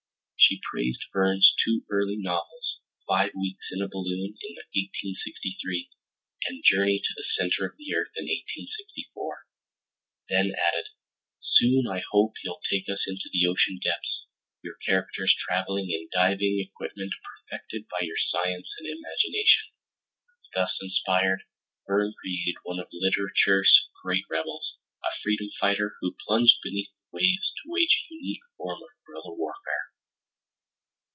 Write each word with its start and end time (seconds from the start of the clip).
She 0.43 0.59
praised 0.71 1.05
Verne's 1.13 1.53
two 1.63 1.85
early 1.89 2.17
novels 2.17 2.81
Five 3.07 3.31
Weeks 3.39 3.69
in 3.71 3.81
a 3.81 3.87
Balloon 3.87 4.35
(1863) 4.73 5.87
and 6.49 6.63
Journey 6.65 6.97
to 6.99 7.13
the 7.15 7.23
Center 7.39 7.63
of 7.69 7.77
the 7.77 7.93
Earth 7.95 8.09
(1864), 8.19 9.45
then 10.29 10.51
added: 10.57 10.89
"Soon 11.39 11.87
I 11.87 12.01
hope 12.11 12.33
you'll 12.43 12.59
take 12.69 12.89
us 12.89 12.99
into 13.07 13.29
the 13.31 13.45
ocean 13.47 13.79
depths, 13.81 14.25
your 14.63 14.75
characters 14.83 15.33
traveling 15.47 15.89
in 15.91 16.09
diving 16.11 16.59
equipment 16.59 17.13
perfected 17.23 17.87
by 17.87 17.99
your 18.03 18.17
science 18.17 18.67
and 18.79 18.87
your 18.87 18.97
imagination." 18.97 19.69
Thus 20.55 20.75
inspired, 20.81 21.43
Verne 21.87 22.13
created 22.19 22.55
one 22.63 22.79
of 22.79 22.89
literature's 22.91 23.87
great 24.03 24.25
rebels, 24.29 24.79
a 25.05 25.09
freedom 25.23 25.47
fighter 25.61 25.93
who 26.01 26.17
plunged 26.27 26.57
beneath 26.63 26.89
the 26.89 27.15
waves 27.15 27.53
to 27.63 27.71
wage 27.71 28.07
a 28.09 28.13
unique 28.15 28.43
form 28.57 28.81
of 28.83 28.89
guerilla 29.05 29.35
warfare. 29.37 29.85